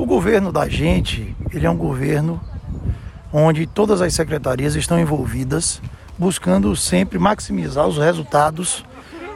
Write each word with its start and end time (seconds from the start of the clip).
O 0.00 0.06
governo 0.06 0.50
da 0.50 0.66
gente, 0.66 1.36
ele 1.52 1.66
é 1.66 1.70
um 1.70 1.76
governo 1.76 2.40
onde 3.30 3.66
todas 3.66 4.00
as 4.00 4.14
secretarias 4.14 4.74
estão 4.74 4.98
envolvidas, 4.98 5.82
buscando 6.16 6.74
sempre 6.74 7.18
maximizar 7.18 7.86
os 7.86 7.98
resultados 7.98 8.82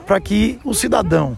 para 0.07 0.19
que 0.19 0.59
o 0.65 0.73
cidadão 0.73 1.37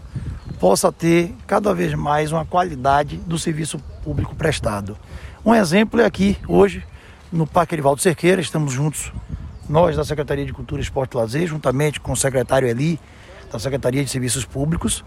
possa 0.61 0.93
ter 0.93 1.35
cada 1.45 1.73
vez 1.73 1.93
mais 1.93 2.31
uma 2.31 2.45
qualidade 2.45 3.17
do 3.17 3.37
serviço 3.37 3.79
público 4.01 4.33
prestado. 4.33 4.97
Um 5.45 5.53
exemplo 5.53 5.99
é 5.99 6.05
aqui, 6.05 6.37
hoje, 6.47 6.81
no 7.29 7.45
Parque 7.45 7.75
Erivaldo 7.75 8.01
Cerqueira, 8.01 8.39
estamos 8.39 8.71
juntos, 8.71 9.11
nós 9.67 9.97
da 9.97 10.05
Secretaria 10.05 10.45
de 10.45 10.53
Cultura, 10.53 10.81
Esporte 10.81 11.15
e 11.15 11.17
Lazer, 11.17 11.47
juntamente 11.47 11.99
com 11.99 12.13
o 12.13 12.17
secretário 12.17 12.65
Eli, 12.65 12.97
da 13.51 13.59
Secretaria 13.59 14.05
de 14.05 14.09
Serviços 14.09 14.45
Públicos, 14.45 15.03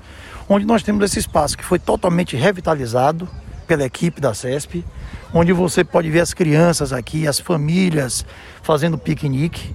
onde 0.47 0.67
nós 0.67 0.83
temos 0.83 1.03
esse 1.07 1.19
espaço 1.19 1.57
que 1.57 1.65
foi 1.65 1.79
totalmente 1.79 2.37
revitalizado 2.37 3.27
pela 3.71 3.85
equipe 3.85 4.21
da 4.21 4.35
CESP, 4.35 4.85
onde 5.33 5.53
você 5.53 5.85
pode 5.85 6.11
ver 6.11 6.19
as 6.19 6.35
crianças 6.35 6.93
aqui, 6.93 7.29
as 7.29 7.39
famílias 7.39 8.27
fazendo 8.65 8.99
piquenique. 8.99 9.73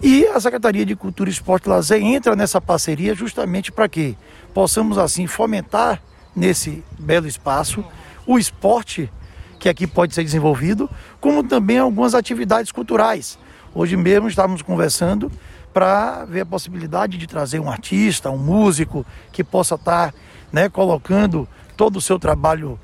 E 0.00 0.24
a 0.26 0.38
Secretaria 0.38 0.86
de 0.86 0.94
Cultura, 0.94 1.28
Esporte 1.28 1.66
e 1.66 1.68
Lazer 1.68 2.00
entra 2.00 2.36
nessa 2.36 2.60
parceria 2.60 3.16
justamente 3.16 3.72
para 3.72 3.88
que 3.88 4.16
possamos 4.54 4.96
assim 4.96 5.26
fomentar 5.26 6.00
nesse 6.36 6.84
belo 6.96 7.26
espaço 7.26 7.84
o 8.28 8.38
esporte 8.38 9.10
que 9.58 9.68
aqui 9.68 9.88
pode 9.88 10.14
ser 10.14 10.22
desenvolvido, 10.22 10.88
como 11.20 11.42
também 11.42 11.78
algumas 11.78 12.14
atividades 12.14 12.70
culturais. 12.70 13.40
Hoje 13.74 13.96
mesmo 13.96 14.28
estávamos 14.28 14.62
conversando 14.62 15.32
para 15.74 16.24
ver 16.26 16.42
a 16.42 16.46
possibilidade 16.46 17.18
de 17.18 17.26
trazer 17.26 17.58
um 17.58 17.68
artista, 17.68 18.30
um 18.30 18.38
músico 18.38 19.04
que 19.32 19.42
possa 19.42 19.74
estar 19.74 20.14
né, 20.52 20.68
colocando 20.68 21.48
todo 21.76 21.96
o 21.96 22.00
seu 22.00 22.20
trabalho 22.20 22.78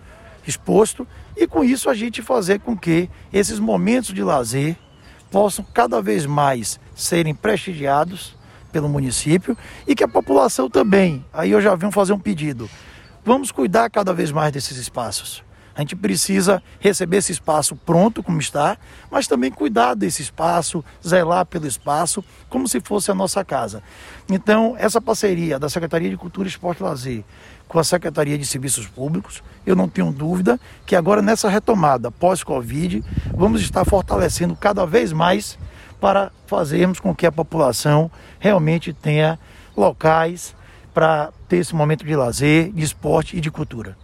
exposto 0.50 1.06
e 1.36 1.46
com 1.46 1.62
isso 1.62 1.90
a 1.90 1.94
gente 1.94 2.22
fazer 2.22 2.60
com 2.60 2.76
que 2.76 3.08
esses 3.32 3.58
momentos 3.58 4.12
de 4.12 4.22
lazer 4.22 4.76
possam 5.30 5.64
cada 5.74 6.00
vez 6.00 6.26
mais 6.26 6.80
serem 6.94 7.34
prestigiados 7.34 8.36
pelo 8.72 8.88
município 8.88 9.56
e 9.86 9.94
que 9.94 10.04
a 10.04 10.08
população 10.08 10.68
também. 10.68 11.24
Aí 11.32 11.50
eu 11.50 11.60
já 11.60 11.74
venho 11.74 11.92
fazer 11.92 12.12
um 12.12 12.18
pedido. 12.18 12.68
Vamos 13.24 13.52
cuidar 13.52 13.90
cada 13.90 14.12
vez 14.12 14.32
mais 14.32 14.52
desses 14.52 14.76
espaços. 14.76 15.42
A 15.78 15.82
gente 15.82 15.94
precisa 15.94 16.60
receber 16.80 17.18
esse 17.18 17.30
espaço 17.30 17.76
pronto, 17.76 18.20
como 18.20 18.40
está, 18.40 18.76
mas 19.08 19.28
também 19.28 19.48
cuidar 19.48 19.94
desse 19.94 20.20
espaço, 20.22 20.84
zelar 21.06 21.46
pelo 21.46 21.68
espaço, 21.68 22.24
como 22.48 22.66
se 22.66 22.80
fosse 22.80 23.12
a 23.12 23.14
nossa 23.14 23.44
casa. 23.44 23.80
Então, 24.28 24.74
essa 24.76 25.00
parceria 25.00 25.56
da 25.56 25.68
Secretaria 25.68 26.10
de 26.10 26.16
Cultura, 26.16 26.48
Esporte 26.48 26.80
e 26.80 26.82
Lazer 26.82 27.24
com 27.68 27.78
a 27.78 27.84
Secretaria 27.84 28.36
de 28.36 28.44
Serviços 28.44 28.88
Públicos, 28.88 29.40
eu 29.64 29.76
não 29.76 29.88
tenho 29.88 30.10
dúvida 30.10 30.58
que 30.84 30.96
agora 30.96 31.22
nessa 31.22 31.48
retomada 31.48 32.10
pós-Covid, 32.10 33.04
vamos 33.32 33.60
estar 33.60 33.84
fortalecendo 33.84 34.56
cada 34.56 34.84
vez 34.84 35.12
mais 35.12 35.56
para 36.00 36.32
fazermos 36.48 36.98
com 36.98 37.14
que 37.14 37.24
a 37.24 37.30
população 37.30 38.10
realmente 38.40 38.92
tenha 38.92 39.38
locais 39.76 40.56
para 40.92 41.30
ter 41.48 41.58
esse 41.58 41.72
momento 41.72 42.04
de 42.04 42.16
lazer, 42.16 42.72
de 42.72 42.82
esporte 42.82 43.36
e 43.36 43.40
de 43.40 43.48
cultura. 43.48 43.96